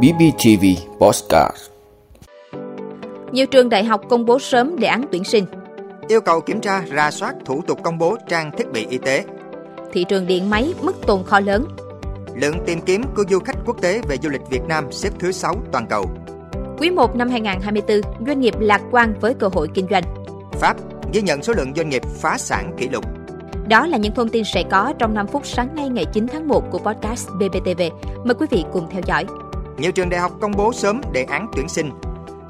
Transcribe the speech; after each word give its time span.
BBTV 0.00 0.64
Postcard 0.98 1.56
Nhiều 3.32 3.46
trường 3.46 3.68
đại 3.68 3.84
học 3.84 4.00
công 4.08 4.26
bố 4.26 4.38
sớm 4.38 4.78
đề 4.78 4.88
án 4.88 5.04
tuyển 5.12 5.24
sinh. 5.24 5.44
Yêu 6.08 6.20
cầu 6.20 6.40
kiểm 6.40 6.60
tra, 6.60 6.84
ra 6.90 7.10
soát 7.10 7.34
thủ 7.44 7.62
tục 7.66 7.82
công 7.82 7.98
bố 7.98 8.16
trang 8.28 8.50
thiết 8.58 8.72
bị 8.72 8.86
y 8.90 8.98
tế. 8.98 9.24
Thị 9.92 10.04
trường 10.08 10.26
điện 10.26 10.50
máy 10.50 10.74
mức 10.82 11.06
tồn 11.06 11.24
kho 11.24 11.40
lớn. 11.40 11.64
Lượng 12.34 12.56
tìm 12.66 12.80
kiếm 12.80 13.02
của 13.16 13.24
du 13.30 13.38
khách 13.38 13.56
quốc 13.66 13.82
tế 13.82 14.00
về 14.08 14.16
du 14.22 14.30
lịch 14.30 14.42
Việt 14.50 14.62
Nam 14.68 14.92
xếp 14.92 15.10
thứ 15.18 15.32
6 15.32 15.54
toàn 15.72 15.86
cầu. 15.86 16.04
Quý 16.78 16.90
1 16.90 17.16
năm 17.16 17.28
2024, 17.30 18.26
doanh 18.26 18.40
nghiệp 18.40 18.54
lạc 18.60 18.80
quan 18.90 19.14
với 19.20 19.34
cơ 19.34 19.48
hội 19.52 19.68
kinh 19.74 19.86
doanh. 19.90 20.04
Pháp 20.52 20.76
ghi 21.12 21.22
nhận 21.22 21.42
số 21.42 21.52
lượng 21.52 21.74
doanh 21.76 21.88
nghiệp 21.88 22.02
phá 22.20 22.38
sản 22.38 22.74
kỷ 22.78 22.88
lục. 22.88 23.04
Đó 23.72 23.86
là 23.86 23.98
những 23.98 24.14
thông 24.14 24.28
tin 24.28 24.44
sẽ 24.44 24.62
có 24.70 24.92
trong 24.98 25.14
5 25.14 25.26
phút 25.26 25.46
sáng 25.46 25.74
nay 25.74 25.88
ngày 25.88 26.04
9 26.12 26.26
tháng 26.32 26.48
1 26.48 26.70
của 26.70 26.78
podcast 26.78 27.28
BBTV. 27.30 27.82
Mời 28.24 28.34
quý 28.38 28.46
vị 28.50 28.64
cùng 28.72 28.88
theo 28.90 29.00
dõi. 29.06 29.26
Nhiều 29.78 29.92
trường 29.92 30.08
đại 30.08 30.20
học 30.20 30.32
công 30.40 30.52
bố 30.56 30.72
sớm 30.72 31.00
đề 31.12 31.24
án 31.24 31.46
tuyển 31.56 31.68
sinh. 31.68 31.90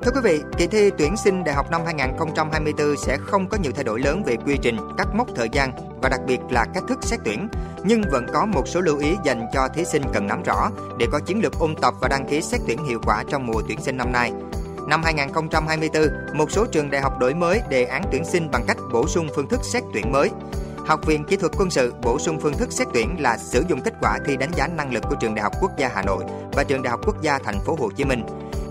Thưa 0.03 0.11
quý 0.15 0.21
vị, 0.25 0.41
kỳ 0.59 0.67
thi 0.67 0.91
tuyển 0.99 1.17
sinh 1.17 1.45
đại 1.45 1.55
học 1.55 1.71
năm 1.71 1.81
2024 1.85 2.97
sẽ 2.97 3.17
không 3.21 3.49
có 3.49 3.59
nhiều 3.63 3.73
thay 3.75 3.85
đổi 3.85 4.01
lớn 4.01 4.23
về 4.27 4.37
quy 4.47 4.57
trình, 4.63 4.77
các 4.99 5.09
mốc 5.15 5.29
thời 5.35 5.49
gian 5.53 5.73
và 6.03 6.09
đặc 6.09 6.21
biệt 6.27 6.39
là 6.51 6.67
cách 6.75 6.85
thức 6.89 6.99
xét 7.03 7.21
tuyển, 7.25 7.49
nhưng 7.85 8.03
vẫn 8.11 8.27
có 8.33 8.47
một 8.47 8.69
số 8.69 8.81
lưu 8.81 8.99
ý 8.99 9.17
dành 9.25 9.47
cho 9.53 9.69
thí 9.75 9.85
sinh 9.85 10.03
cần 10.13 10.27
nắm 10.27 10.43
rõ 10.43 10.71
để 10.99 11.07
có 11.13 11.21
chiến 11.27 11.43
lược 11.43 11.59
ôn 11.59 11.75
tập 11.83 11.95
và 12.01 12.09
đăng 12.09 12.27
ký 12.27 12.41
xét 12.41 12.61
tuyển 12.67 12.85
hiệu 12.85 13.01
quả 13.07 13.25
trong 13.29 13.47
mùa 13.47 13.63
tuyển 13.69 13.81
sinh 13.81 13.97
năm 13.97 14.13
nay. 14.13 14.33
Năm 14.89 15.03
2024, 15.05 16.03
một 16.35 16.51
số 16.51 16.67
trường 16.67 16.91
đại 16.91 17.01
học 17.01 17.19
đổi 17.19 17.35
mới 17.35 17.61
đề 17.69 17.85
án 17.85 18.03
tuyển 18.13 18.25
sinh 18.25 18.51
bằng 18.51 18.65
cách 18.67 18.77
bổ 18.93 19.07
sung 19.09 19.29
phương 19.35 19.49
thức 19.49 19.61
xét 19.63 19.83
tuyển 19.95 20.13
mới. 20.13 20.31
Học 20.87 21.07
viện 21.07 21.25
Kỹ 21.25 21.37
thuật 21.37 21.53
Quân 21.59 21.71
sự 21.71 21.95
bổ 22.03 22.19
sung 22.19 22.41
phương 22.41 22.53
thức 22.53 22.73
xét 22.73 22.89
tuyển 22.95 23.17
là 23.19 23.39
sử 23.39 23.65
dụng 23.69 23.81
kết 23.85 23.95
quả 24.01 24.19
thi 24.27 24.37
đánh 24.37 24.51
giá 24.57 24.67
năng 24.67 24.93
lực 24.93 25.03
của 25.09 25.17
trường 25.21 25.35
Đại 25.35 25.43
học 25.43 25.53
Quốc 25.61 25.71
gia 25.79 25.89
Hà 25.89 26.03
Nội 26.03 26.25
và 26.53 26.65
trường 26.65 26.83
Đại 26.83 26.91
học 26.91 27.01
Quốc 27.07 27.23
gia 27.23 27.39
Thành 27.39 27.61
phố 27.61 27.77
Hồ 27.79 27.91
Chí 27.97 28.05
Minh. 28.05 28.25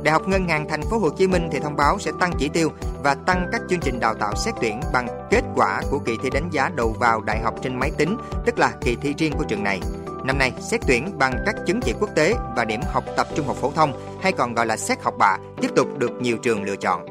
Đại 0.04 0.12
học 0.12 0.28
Ngân 0.28 0.48
hàng 0.48 0.70
Thành 0.70 0.82
phố 0.82 0.98
Hồ 0.98 1.10
Chí 1.10 1.27
Minh 1.27 1.50
thì 1.52 1.60
thông 1.60 1.76
báo 1.76 2.00
sẽ 2.00 2.12
tăng 2.20 2.32
chỉ 2.40 2.50
tiêu 2.50 2.70
và 3.04 3.16
tăng 3.16 3.50
các 3.52 3.62
chương 3.70 3.80
trình 3.80 4.00
đào 4.00 4.16
tạo 4.16 4.35
xét 4.35 4.54
tuyển 4.62 4.80
bằng 4.94 5.08
kết 5.30 5.41
quả 5.55 5.82
của 5.91 6.00
kỳ 6.00 6.18
thi 6.24 6.30
đánh 6.30 6.50
giá 6.52 6.70
đầu 6.76 6.96
vào 7.00 7.22
đại 7.22 7.40
học 7.40 7.55
trên 7.62 7.80
máy 7.80 7.91
tính, 7.98 8.18
tức 8.46 8.60
là 8.60 8.72
kỳ 8.82 8.96
thi 8.96 9.13
riêng 9.18 9.34
của 9.38 9.44
trường 9.48 9.63
này. 9.63 9.80
Năm 10.24 10.38
nay, 10.38 10.52
xét 10.60 10.82
tuyển 10.88 11.18
bằng 11.18 11.34
các 11.46 11.55
chứng 11.68 11.82
chỉ 11.82 11.94
quốc 12.00 12.10
tế 12.16 12.34
và 12.55 12.66
điểm 12.66 12.82
học 12.91 13.04
tập 13.18 13.28
trung 13.35 13.48
học 13.48 13.55
phổ 13.62 13.72
thông 13.72 14.20
hay 14.22 14.32
còn 14.32 14.54
gọi 14.54 14.66
là 14.66 14.78
xét 14.78 15.02
học 15.04 15.13
bạ 15.18 15.38
tiếp 15.62 15.72
tục 15.76 15.88
được 15.98 16.12
nhiều 16.22 16.38
trường 16.38 16.63
lựa 16.63 16.76
chọn. 16.76 17.10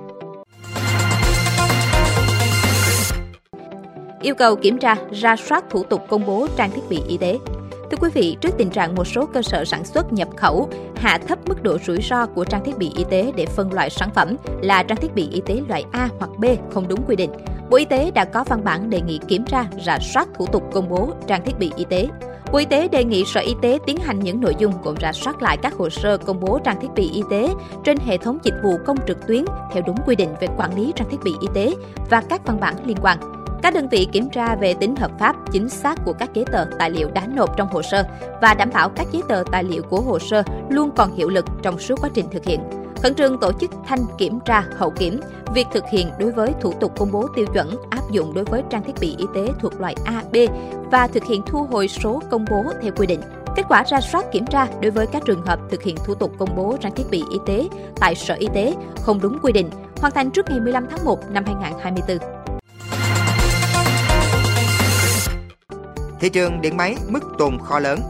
Yêu 4.23 4.35
cầu 4.35 4.57
kiểm 4.57 4.79
tra, 4.79 4.97
ra 5.13 5.37
soát 5.37 5.65
thủ 5.71 5.83
tục 5.83 6.03
công 6.09 6.27
bố 6.27 6.47
trang 6.57 6.71
thiết 6.71 6.83
bị 6.89 7.03
y 7.09 7.17
tế. 7.17 7.39
Thưa 7.91 7.97
quý 8.01 8.11
vị, 8.15 8.37
trước 8.41 8.55
tình 8.59 8.71
trạng 8.71 8.95
một 8.95 9.05
số 9.05 9.27
cơ 9.27 9.43
sở 9.43 9.65
sản 9.65 9.85
xuất 9.85 10.13
nhập 10.13 10.29
khẩu 10.37 10.69
hạ 10.97 11.19
thấp 11.29 11.39
mức 11.47 11.63
độ 11.63 11.79
rủi 11.87 11.99
ro 12.03 12.27
của 12.27 12.45
trang 12.45 12.65
thiết 12.65 12.79
bị 12.79 12.91
y 12.97 13.05
tế 13.11 13.33
để 13.37 13.47
phân 13.47 13.73
loại 13.73 13.91
sản 13.91 14.11
phẩm 14.15 14.37
là 14.63 14.83
trang 14.83 14.99
thiết 15.01 15.15
bị 15.15 15.29
y 15.33 15.41
tế 15.47 15.63
loại 15.69 15.85
A 15.93 16.09
hoặc 16.19 16.31
B 16.39 16.45
không 16.71 16.89
đúng 16.89 17.03
quy 17.07 17.17
định, 17.17 17.31
Bộ 17.71 17.77
Y 17.77 17.85
tế 17.85 18.11
đã 18.11 18.25
có 18.25 18.45
văn 18.45 18.65
bản 18.65 18.91
đề 18.91 19.01
nghị 19.01 19.21
kiểm 19.29 19.45
tra, 19.45 19.65
rà 19.87 19.99
soát 19.99 20.29
thủ 20.35 20.47
tục 20.47 20.63
công 20.73 20.89
bố 20.89 21.09
trang 21.27 21.45
thiết 21.45 21.59
bị 21.59 21.73
y 21.77 21.85
tế. 21.85 22.09
Bộ 22.53 22.59
Y 22.59 22.65
tế 22.65 22.89
đề 22.89 23.05
nghị 23.05 23.25
Sở 23.25 23.41
Y 23.41 23.55
tế 23.63 23.79
tiến 23.87 23.97
hành 23.97 24.21
những 24.21 24.41
nội 24.41 24.55
dung 24.59 24.73
gồm 24.83 24.95
rà 25.01 25.13
soát 25.13 25.43
lại 25.43 25.57
các 25.63 25.75
hồ 25.75 25.91
sơ 25.91 26.19
công 26.19 26.41
bố 26.41 26.59
trang 26.65 26.81
thiết 26.81 26.89
bị 26.95 27.11
y 27.11 27.23
tế 27.31 27.55
trên 27.85 27.97
hệ 28.07 28.19
thống 28.19 28.39
dịch 28.43 28.55
vụ 28.65 28.79
công 28.87 28.97
trực 29.07 29.27
tuyến 29.27 29.45
theo 29.73 29.83
đúng 29.87 29.97
quy 30.07 30.17
định 30.17 30.35
về 30.41 30.49
quản 30.57 30.77
lý 30.77 30.93
trang 30.97 31.11
thiết 31.11 31.21
bị 31.25 31.33
y 31.41 31.49
tế 31.55 31.75
và 32.11 32.23
các 32.29 32.47
văn 32.47 32.61
bản 32.61 32.75
liên 32.85 32.97
quan. 33.03 33.40
Các 33.63 33.75
đơn 33.75 33.89
vị 33.89 34.09
kiểm 34.13 34.31
tra 34.31 34.57
về 34.57 34.75
tính 34.75 34.97
hợp 34.97 35.11
pháp, 35.19 35.37
chính 35.53 35.69
xác 35.69 36.05
của 36.05 36.13
các 36.13 36.35
giấy 36.35 36.45
tờ 36.53 36.65
tài 36.79 36.91
liệu 36.91 37.11
đã 37.15 37.27
nộp 37.27 37.57
trong 37.57 37.69
hồ 37.69 37.83
sơ 37.83 38.05
và 38.43 38.55
đảm 38.55 38.71
bảo 38.75 38.89
các 38.89 39.07
giấy 39.13 39.23
tờ 39.29 39.43
tài 39.53 39.65
liệu 39.65 39.83
của 39.83 40.01
hồ 40.01 40.19
sơ 40.19 40.43
luôn 40.69 40.91
còn 40.97 41.13
hiệu 41.17 41.29
lực 41.29 41.45
trong 41.63 41.79
suốt 41.79 41.95
quá 42.01 42.11
trình 42.15 42.27
thực 42.33 42.45
hiện. 42.45 42.61
Khẩn 43.03 43.15
trương 43.15 43.41
tổ 43.41 43.53
chức 43.53 43.71
thanh 43.87 43.99
kiểm 44.19 44.41
tra 44.45 44.65
hậu 44.77 44.91
kiểm, 44.91 45.21
việc 45.55 45.67
thực 45.73 45.85
hiện 45.93 46.11
đối 46.19 46.33
với 46.33 46.53
thủ 46.61 46.73
tục 46.73 46.93
công 46.99 47.13
bố 47.13 47.27
tiêu 47.37 47.47
chuẩn 47.55 47.77
áp 47.91 48.11
dụng 48.11 48.35
đối 48.35 48.45
với 48.45 48.63
trang 48.71 48.83
thiết 48.85 48.93
bị 49.01 49.15
y 49.19 49.25
tế 49.35 49.49
thuộc 49.61 49.81
loại 49.81 49.95
A, 50.05 50.23
B 50.33 50.37
và 50.91 51.07
thực 51.07 51.25
hiện 51.25 51.43
thu 51.47 51.67
hồi 51.71 51.89
số 51.89 52.21
công 52.31 52.45
bố 52.51 52.65
theo 52.83 52.93
quy 52.97 53.07
định. 53.07 53.21
Kết 53.57 53.63
quả 53.69 53.85
ra 53.85 54.01
soát 54.01 54.25
kiểm 54.33 54.47
tra 54.47 54.67
đối 54.81 54.91
với 54.91 55.07
các 55.07 55.23
trường 55.27 55.47
hợp 55.47 55.61
thực 55.71 55.83
hiện 55.83 55.97
thủ 56.05 56.15
tục 56.15 56.33
công 56.39 56.57
bố 56.57 56.77
trang 56.81 56.95
thiết 56.95 57.11
bị 57.11 57.25
y 57.31 57.39
tế 57.47 57.69
tại 58.01 58.15
Sở 58.15 58.35
Y 58.35 58.49
tế 58.55 58.75
không 59.03 59.21
đúng 59.21 59.39
quy 59.43 59.53
định, 59.53 59.71
hoàn 60.01 60.13
thành 60.13 60.31
trước 60.31 60.47
ngày 60.51 60.61
15 60.61 60.87
tháng 60.91 61.05
1 61.05 61.31
năm 61.31 61.45
2024. 61.47 62.40
Thị 66.21 66.29
trường 66.29 66.61
điện 66.61 66.77
máy 66.77 66.97
mức 67.09 67.21
tồn 67.39 67.59
kho 67.59 67.79
lớn. 67.79 68.01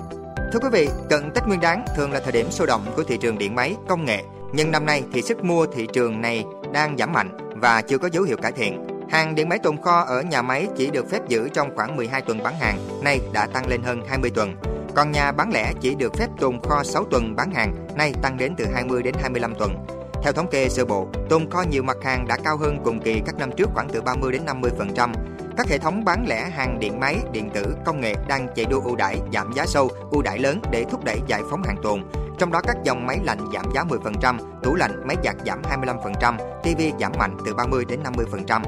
Thưa 0.52 0.58
quý 0.62 0.68
vị, 0.72 0.88
cận 1.10 1.30
Tết 1.34 1.46
Nguyên 1.46 1.60
đán 1.60 1.84
thường 1.96 2.12
là 2.12 2.20
thời 2.20 2.32
điểm 2.32 2.50
sôi 2.50 2.66
động 2.66 2.84
của 2.96 3.02
thị 3.02 3.16
trường 3.16 3.38
điện 3.38 3.54
máy 3.54 3.76
công 3.88 4.04
nghệ, 4.04 4.22
nhưng 4.52 4.70
năm 4.70 4.86
nay 4.86 5.02
thì 5.12 5.22
sức 5.22 5.44
mua 5.44 5.66
thị 5.66 5.88
trường 5.92 6.20
này 6.20 6.44
đang 6.72 6.96
giảm 6.96 7.12
mạnh 7.12 7.38
và 7.54 7.82
chưa 7.82 7.98
có 7.98 8.08
dấu 8.12 8.22
hiệu 8.22 8.36
cải 8.36 8.52
thiện. 8.52 8.86
Hàng 9.10 9.34
điện 9.34 9.48
máy 9.48 9.58
tồn 9.58 9.76
kho 9.82 10.00
ở 10.00 10.22
nhà 10.22 10.42
máy 10.42 10.68
chỉ 10.76 10.90
được 10.90 11.10
phép 11.10 11.28
giữ 11.28 11.48
trong 11.48 11.76
khoảng 11.76 11.96
12 11.96 12.22
tuần 12.22 12.42
bán 12.42 12.54
hàng, 12.58 12.78
nay 13.02 13.20
đã 13.32 13.46
tăng 13.46 13.66
lên 13.68 13.82
hơn 13.82 14.02
20 14.08 14.30
tuần. 14.30 14.54
Còn 14.94 15.12
nhà 15.12 15.32
bán 15.32 15.50
lẻ 15.52 15.72
chỉ 15.80 15.94
được 15.94 16.14
phép 16.14 16.28
tồn 16.40 16.60
kho 16.60 16.82
6 16.82 17.04
tuần 17.04 17.36
bán 17.36 17.50
hàng, 17.50 17.74
nay 17.94 18.12
tăng 18.22 18.36
đến 18.36 18.54
từ 18.56 18.66
20 18.74 19.02
đến 19.02 19.14
25 19.20 19.54
tuần. 19.54 19.74
Theo 20.22 20.32
thống 20.32 20.50
kê 20.50 20.68
sơ 20.68 20.84
bộ, 20.84 21.08
tồn 21.28 21.50
kho 21.50 21.62
nhiều 21.70 21.82
mặt 21.82 21.96
hàng 22.04 22.26
đã 22.28 22.38
cao 22.44 22.56
hơn 22.56 22.78
cùng 22.84 23.00
kỳ 23.00 23.22
các 23.26 23.38
năm 23.38 23.50
trước 23.56 23.70
khoảng 23.74 23.88
từ 23.88 24.00
30 24.00 24.32
đến 24.32 24.42
50%. 24.46 25.12
Các 25.56 25.68
hệ 25.68 25.78
thống 25.78 26.04
bán 26.04 26.26
lẻ 26.28 26.50
hàng 26.50 26.80
điện 26.80 27.00
máy, 27.00 27.16
điện 27.32 27.50
tử, 27.54 27.74
công 27.84 28.00
nghệ 28.00 28.14
đang 28.28 28.48
chạy 28.54 28.66
đua 28.70 28.80
ưu 28.80 28.96
đãi, 28.96 29.20
giảm 29.32 29.52
giá 29.56 29.66
sâu, 29.66 29.88
ưu 30.10 30.22
đãi 30.22 30.38
lớn 30.38 30.60
để 30.70 30.84
thúc 30.90 31.04
đẩy 31.04 31.20
giải 31.26 31.42
phóng 31.50 31.62
hàng 31.62 31.76
tồn. 31.82 32.02
Trong 32.38 32.52
đó 32.52 32.60
các 32.66 32.76
dòng 32.84 33.06
máy 33.06 33.18
lạnh 33.24 33.38
giảm 33.54 33.64
giá 33.74 33.84
10%, 33.84 34.38
tủ 34.62 34.74
lạnh, 34.74 35.02
máy 35.06 35.16
giặt 35.24 35.36
giảm 35.46 35.62
25%, 35.62 36.36
TV 36.62 36.82
giảm 37.00 37.12
mạnh 37.18 37.36
từ 37.46 37.54
30 37.54 37.84
đến 37.88 38.00
50%. 38.46 38.62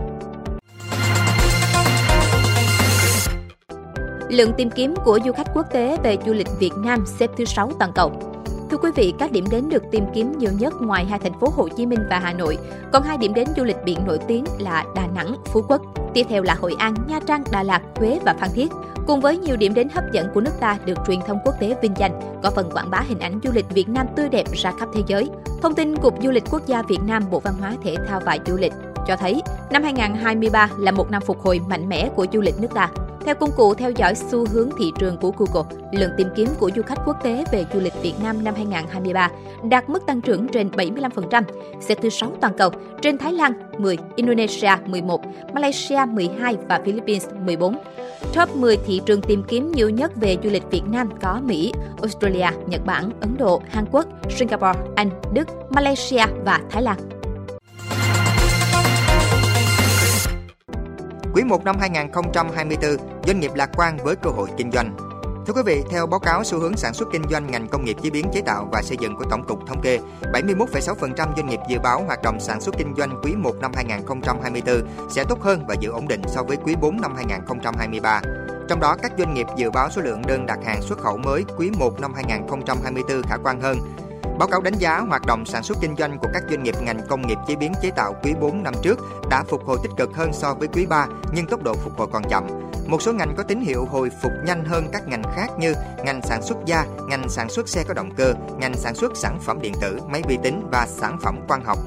Lượng 4.28 4.52
tìm 4.56 4.70
kiếm 4.70 4.94
của 5.04 5.18
du 5.24 5.32
khách 5.32 5.46
quốc 5.54 5.66
tế 5.72 5.96
về 6.02 6.16
du 6.26 6.32
lịch 6.32 6.48
Việt 6.58 6.72
Nam 6.76 7.04
xếp 7.06 7.30
thứ 7.36 7.44
6 7.44 7.72
toàn 7.78 7.92
cầu. 7.94 8.31
Thưa 8.72 8.78
quý 8.78 8.90
vị, 8.94 9.14
các 9.18 9.32
điểm 9.32 9.44
đến 9.50 9.68
được 9.68 9.82
tìm 9.90 10.04
kiếm 10.14 10.38
nhiều 10.38 10.50
nhất 10.58 10.74
ngoài 10.80 11.04
hai 11.04 11.18
thành 11.18 11.40
phố 11.40 11.48
Hồ 11.56 11.68
Chí 11.68 11.86
Minh 11.86 11.98
và 12.10 12.18
Hà 12.18 12.32
Nội, 12.32 12.58
còn 12.92 13.02
hai 13.02 13.16
điểm 13.18 13.34
đến 13.34 13.48
du 13.56 13.64
lịch 13.64 13.76
biển 13.84 13.98
nổi 14.06 14.18
tiếng 14.28 14.44
là 14.58 14.84
Đà 14.94 15.06
Nẵng, 15.06 15.36
Phú 15.44 15.62
Quốc. 15.68 15.82
Tiếp 16.14 16.26
theo 16.28 16.42
là 16.42 16.54
Hội 16.54 16.74
An, 16.78 16.94
Nha 17.08 17.20
Trang, 17.26 17.44
Đà 17.52 17.62
Lạt, 17.62 17.82
Huế 17.96 18.18
và 18.24 18.34
Phan 18.40 18.50
Thiết. 18.54 18.72
Cùng 19.06 19.20
với 19.20 19.38
nhiều 19.38 19.56
điểm 19.56 19.74
đến 19.74 19.88
hấp 19.94 20.04
dẫn 20.12 20.26
của 20.34 20.40
nước 20.40 20.50
ta 20.60 20.78
được 20.84 20.98
truyền 21.06 21.20
thông 21.26 21.38
quốc 21.44 21.54
tế 21.60 21.76
vinh 21.82 21.94
danh, 21.96 22.20
có 22.42 22.50
phần 22.50 22.70
quảng 22.70 22.90
bá 22.90 23.00
hình 23.08 23.18
ảnh 23.18 23.40
du 23.44 23.50
lịch 23.54 23.70
Việt 23.70 23.88
Nam 23.88 24.06
tươi 24.16 24.28
đẹp 24.28 24.46
ra 24.52 24.72
khắp 24.78 24.88
thế 24.94 25.02
giới. 25.06 25.30
Thông 25.62 25.74
tin 25.74 25.96
Cục 25.96 26.14
Du 26.22 26.30
lịch 26.30 26.44
Quốc 26.50 26.66
gia 26.66 26.82
Việt 26.82 27.00
Nam 27.06 27.22
Bộ 27.30 27.40
Văn 27.40 27.54
hóa 27.60 27.76
Thể 27.84 27.96
thao 28.08 28.20
và 28.26 28.38
Du 28.46 28.56
lịch 28.56 28.72
cho 29.06 29.16
thấy 29.16 29.42
năm 29.70 29.82
2023 29.82 30.68
là 30.78 30.92
một 30.92 31.10
năm 31.10 31.22
phục 31.22 31.40
hồi 31.40 31.60
mạnh 31.68 31.88
mẽ 31.88 32.08
của 32.16 32.26
du 32.32 32.40
lịch 32.40 32.60
nước 32.60 32.74
ta. 32.74 32.88
Theo 33.24 33.34
công 33.34 33.50
cụ 33.56 33.74
theo 33.74 33.90
dõi 33.90 34.14
xu 34.14 34.46
hướng 34.48 34.70
thị 34.78 34.92
trường 34.98 35.16
của 35.16 35.32
Google, 35.36 35.76
lượng 35.92 36.10
tìm 36.16 36.28
kiếm 36.36 36.48
của 36.58 36.70
du 36.76 36.82
khách 36.82 36.98
quốc 37.06 37.16
tế 37.22 37.44
về 37.52 37.64
du 37.74 37.80
lịch 37.80 38.02
Việt 38.02 38.14
Nam 38.22 38.44
năm 38.44 38.54
2023 38.54 39.30
đạt 39.70 39.88
mức 39.88 40.06
tăng 40.06 40.20
trưởng 40.20 40.48
trên 40.48 40.68
75%, 40.68 41.42
xếp 41.80 41.98
thứ 42.02 42.08
6 42.08 42.32
toàn 42.40 42.54
cầu, 42.58 42.70
trên 43.02 43.18
Thái 43.18 43.32
Lan 43.32 43.52
10, 43.78 43.98
Indonesia 44.16 44.70
11, 44.86 45.20
Malaysia 45.54 45.98
12 46.08 46.56
và 46.68 46.80
Philippines 46.84 47.28
14. 47.44 47.76
Top 48.34 48.56
10 48.56 48.76
thị 48.86 49.00
trường 49.06 49.22
tìm 49.22 49.42
kiếm 49.48 49.72
nhiều 49.72 49.90
nhất 49.90 50.12
về 50.16 50.36
du 50.44 50.50
lịch 50.50 50.70
Việt 50.70 50.82
Nam 50.86 51.08
có 51.22 51.40
Mỹ, 51.44 51.72
Australia, 52.02 52.48
Nhật 52.66 52.86
Bản, 52.86 53.10
Ấn 53.20 53.36
Độ, 53.38 53.62
Hàn 53.70 53.84
Quốc, 53.90 54.06
Singapore, 54.30 54.80
Anh, 54.94 55.10
Đức, 55.32 55.48
Malaysia 55.70 56.24
và 56.44 56.60
Thái 56.70 56.82
Lan. 56.82 57.21
Quý 61.34 61.44
1 61.44 61.64
năm 61.64 61.76
2024, 61.80 62.96
doanh 63.26 63.40
nghiệp 63.40 63.50
lạc 63.54 63.70
quan 63.76 63.96
với 64.04 64.16
cơ 64.16 64.30
hội 64.30 64.48
kinh 64.56 64.70
doanh. 64.72 64.96
Thưa 65.46 65.52
quý 65.52 65.62
vị, 65.66 65.82
theo 65.90 66.06
báo 66.06 66.20
cáo 66.20 66.44
xu 66.44 66.58
hướng 66.58 66.76
sản 66.76 66.94
xuất 66.94 67.08
kinh 67.12 67.22
doanh 67.30 67.50
ngành 67.50 67.68
công 67.68 67.84
nghiệp 67.84 67.96
chế 68.02 68.10
biến 68.10 68.26
chế 68.32 68.40
tạo 68.40 68.68
và 68.72 68.82
xây 68.82 68.96
dựng 69.00 69.16
của 69.16 69.24
Tổng 69.30 69.46
cục 69.46 69.66
Thống 69.66 69.80
kê, 69.82 69.98
71,6% 70.32 71.36
doanh 71.36 71.46
nghiệp 71.46 71.60
dự 71.68 71.78
báo 71.78 72.04
hoạt 72.06 72.22
động 72.22 72.40
sản 72.40 72.60
xuất 72.60 72.74
kinh 72.78 72.94
doanh 72.96 73.20
quý 73.22 73.34
1 73.36 73.52
năm 73.60 73.72
2024 73.74 74.82
sẽ 75.10 75.24
tốt 75.28 75.40
hơn 75.40 75.64
và 75.68 75.74
giữ 75.80 75.90
ổn 75.90 76.08
định 76.08 76.22
so 76.26 76.42
với 76.42 76.56
quý 76.56 76.74
4 76.80 77.00
năm 77.00 77.14
2023. 77.16 78.20
Trong 78.68 78.80
đó, 78.80 78.96
các 79.02 79.12
doanh 79.18 79.34
nghiệp 79.34 79.46
dự 79.56 79.70
báo 79.70 79.90
số 79.90 80.02
lượng 80.02 80.22
đơn 80.26 80.46
đặt 80.46 80.58
hàng 80.64 80.82
xuất 80.82 80.98
khẩu 80.98 81.16
mới 81.16 81.44
quý 81.56 81.70
1 81.78 82.00
năm 82.00 82.12
2024 82.14 83.22
khả 83.22 83.36
quan 83.36 83.60
hơn, 83.60 83.78
Báo 84.38 84.48
cáo 84.48 84.60
đánh 84.60 84.74
giá 84.78 84.98
hoạt 84.98 85.26
động 85.26 85.44
sản 85.46 85.62
xuất 85.62 85.78
kinh 85.80 85.96
doanh 85.96 86.18
của 86.18 86.28
các 86.34 86.42
doanh 86.50 86.62
nghiệp 86.62 86.74
ngành 86.82 87.00
công 87.08 87.26
nghiệp 87.26 87.38
chế 87.48 87.56
biến 87.56 87.72
chế 87.82 87.90
tạo 87.96 88.14
quý 88.22 88.34
4 88.40 88.62
năm 88.62 88.74
trước 88.82 88.98
đã 89.30 89.44
phục 89.48 89.64
hồi 89.64 89.78
tích 89.82 89.90
cực 89.96 90.14
hơn 90.14 90.32
so 90.32 90.54
với 90.54 90.68
quý 90.68 90.86
3, 90.86 91.06
nhưng 91.34 91.46
tốc 91.46 91.62
độ 91.62 91.74
phục 91.74 91.98
hồi 91.98 92.08
còn 92.12 92.22
chậm. 92.30 92.46
Một 92.86 93.02
số 93.02 93.12
ngành 93.12 93.34
có 93.36 93.42
tín 93.42 93.60
hiệu 93.60 93.84
hồi 93.90 94.10
phục 94.22 94.32
nhanh 94.46 94.64
hơn 94.64 94.88
các 94.92 95.08
ngành 95.08 95.22
khác 95.36 95.50
như 95.58 95.74
ngành 96.04 96.22
sản 96.22 96.42
xuất 96.42 96.58
da, 96.66 96.84
ngành 97.08 97.28
sản 97.28 97.48
xuất 97.48 97.68
xe 97.68 97.84
có 97.88 97.94
động 97.94 98.10
cơ, 98.16 98.34
ngành 98.58 98.74
sản 98.74 98.94
xuất 98.94 99.16
sản 99.16 99.38
phẩm 99.40 99.58
điện 99.62 99.72
tử, 99.80 100.00
máy 100.08 100.22
vi 100.28 100.38
tính 100.42 100.68
và 100.72 100.86
sản 100.88 101.18
phẩm 101.22 101.38
quang 101.48 101.64
học. 101.64 101.78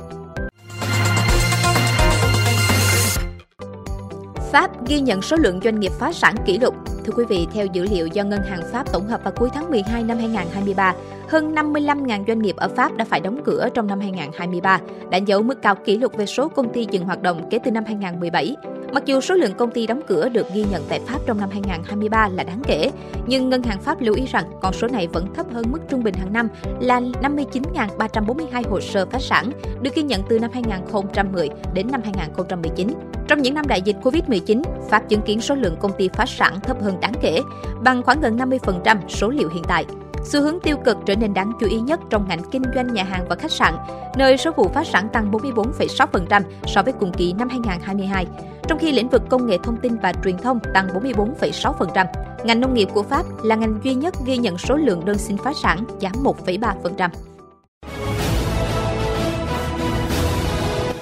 Pháp 4.52 4.88
ghi 4.88 5.00
nhận 5.00 5.22
số 5.22 5.38
lượng 5.38 5.60
doanh 5.64 5.80
nghiệp 5.80 5.92
phá 6.00 6.12
sản 6.14 6.36
kỷ 6.46 6.58
lục 6.58 6.76
thưa 7.06 7.14
quý 7.18 7.24
vị, 7.30 7.48
theo 7.54 7.66
dữ 7.66 7.86
liệu 7.92 8.08
do 8.08 8.24
Ngân 8.24 8.44
hàng 8.44 8.62
Pháp 8.72 8.92
tổng 8.94 9.08
hợp 9.08 9.24
vào 9.24 9.34
cuối 9.36 9.50
tháng 9.54 9.70
12 9.70 10.04
năm 10.04 10.18
2023, 10.18 10.94
hơn 11.30 11.56
55.000 11.56 12.24
doanh 12.28 12.42
nghiệp 12.42 12.56
ở 12.56 12.68
Pháp 12.68 12.98
đã 12.98 13.06
phải 13.06 13.20
đóng 13.20 13.42
cửa 13.44 13.70
trong 13.74 13.88
năm 13.88 14.00
2023, 14.00 14.80
đánh 15.10 15.26
dấu 15.26 15.42
mức 15.42 15.62
cao 15.62 15.76
kỷ 15.76 15.98
lục 15.98 16.18
về 16.18 16.26
số 16.26 16.50
công 16.50 16.74
ty 16.74 16.88
dừng 16.92 17.06
hoạt 17.06 17.22
động 17.22 17.48
kể 17.50 17.60
từ 17.64 17.72
năm 17.72 17.84
2017. 17.86 18.56
Mặc 18.96 19.06
dù 19.06 19.22
số 19.22 19.36
lượng 19.36 19.54
công 19.58 19.72
ty 19.72 19.88
đóng 19.88 20.02
cửa 20.08 20.30
được 20.30 20.48
ghi 20.54 20.66
nhận 20.72 20.84
tại 20.90 21.00
Pháp 21.08 21.20
trong 21.26 21.38
năm 21.38 21.50
2023 21.50 22.28
là 22.28 22.44
đáng 22.44 22.62
kể, 22.68 22.92
nhưng 23.28 23.50
Ngân 23.50 23.64
hàng 23.64 23.82
Pháp 23.82 24.02
lưu 24.02 24.16
ý 24.16 24.26
rằng 24.26 24.46
con 24.62 24.74
số 24.74 24.88
này 24.88 25.08
vẫn 25.08 25.34
thấp 25.34 25.46
hơn 25.54 25.66
mức 25.72 25.80
trung 25.90 26.04
bình 26.04 26.14
hàng 26.14 26.34
năm 26.34 26.50
là 26.80 27.00
59.342 27.00 28.70
hồ 28.70 28.82
sơ 28.82 29.06
phá 29.06 29.20
sản, 29.20 29.52
được 29.82 29.96
ghi 29.96 30.04
nhận 30.04 30.22
từ 30.30 30.40
năm 30.40 30.52
2010 30.54 31.50
đến 31.74 31.88
năm 31.92 32.02
2019. 32.04 32.88
Trong 33.28 33.42
những 33.42 33.54
năm 33.54 33.68
đại 33.68 33.82
dịch 33.82 33.96
Covid-19, 34.04 34.62
Pháp 34.90 35.10
chứng 35.10 35.22
kiến 35.22 35.42
số 35.42 35.56
lượng 35.56 35.76
công 35.80 35.92
ty 35.98 36.10
phá 36.14 36.26
sản 36.26 36.60
thấp 36.60 36.82
hơn 36.82 37.00
đáng 37.02 37.14
kể, 37.22 37.42
bằng 37.84 38.04
khoảng 38.04 38.22
gần 38.22 38.38
50% 38.38 38.98
số 39.10 39.30
liệu 39.30 39.50
hiện 39.50 39.64
tại. 39.68 39.86
Xu 40.24 40.42
hướng 40.42 40.60
tiêu 40.60 40.78
cực 40.78 40.98
trở 41.06 41.16
nên 41.16 41.34
đáng 41.34 41.52
chú 41.60 41.68
ý 41.68 41.80
nhất 41.80 42.00
trong 42.10 42.28
ngành 42.28 42.42
kinh 42.52 42.64
doanh 42.76 42.94
nhà 42.94 43.04
hàng 43.04 43.26
và 43.30 43.36
khách 43.36 43.52
sạn, 43.52 43.74
nơi 44.18 44.38
số 44.38 44.52
vụ 44.52 44.68
phá 44.74 44.84
sản 44.84 45.08
tăng 45.14 45.32
44,6% 45.32 46.42
so 46.68 46.84
với 46.84 46.94
cùng 46.94 47.12
kỳ 47.14 47.34
năm 47.34 47.50
2022, 47.50 48.28
trong 48.68 48.80
khi 48.80 48.92
lĩnh 48.92 49.10
vực 49.10 49.22
công 49.30 49.48
nghệ 49.48 49.58
thông 49.64 49.78
tin 49.78 49.98
và 49.98 50.14
truyền 50.24 50.38
thông 50.38 50.60
tăng 50.74 50.88
44,6%. 50.88 52.06
Ngành 52.44 52.60
nông 52.60 52.74
nghiệp 52.74 52.90
của 52.94 53.04
Pháp 53.04 53.26
là 53.44 53.56
ngành 53.56 53.80
duy 53.84 53.94
nhất 53.94 54.14
ghi 54.26 54.38
nhận 54.38 54.58
số 54.58 54.76
lượng 54.76 55.06
đơn 55.06 55.18
xin 55.18 55.38
phá 55.38 55.54
sản 55.62 55.86
giảm 56.02 56.12
1,3%. 56.24 57.10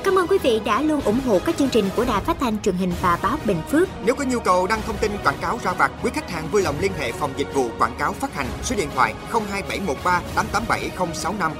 Cảm 0.03 0.19
ơn 0.19 0.27
quý 0.27 0.37
vị 0.43 0.61
đã 0.65 0.81
luôn 0.81 1.01
ủng 1.01 1.19
hộ 1.25 1.39
các 1.45 1.57
chương 1.57 1.69
trình 1.69 1.85
của 1.95 2.05
Đài 2.05 2.21
Phát 2.21 2.37
thanh 2.39 2.61
truyền 2.61 2.75
hình 2.75 2.91
và 3.01 3.19
báo 3.23 3.37
Bình 3.45 3.61
Phước. 3.69 3.89
Nếu 4.05 4.15
có 4.15 4.23
nhu 4.23 4.39
cầu 4.39 4.67
đăng 4.67 4.81
thông 4.81 4.97
tin 4.97 5.11
quảng 5.23 5.37
cáo 5.41 5.59
ra 5.63 5.73
vặt, 5.73 5.91
quý 6.03 6.11
khách 6.13 6.31
hàng 6.31 6.47
vui 6.51 6.61
lòng 6.61 6.75
liên 6.81 6.91
hệ 6.99 7.11
phòng 7.11 7.31
dịch 7.37 7.53
vụ 7.53 7.65
quảng 7.79 7.95
cáo 7.99 8.13
phát 8.13 8.35
hành 8.35 8.47
số 8.63 8.75
điện 8.75 8.89
thoại 8.95 9.13
02713 9.31 10.21
887065. 10.35 11.51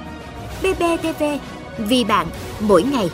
BBTV, 0.62 1.24
vì 1.78 2.04
bạn, 2.04 2.26
mỗi 2.60 2.82
ngày. 2.82 3.10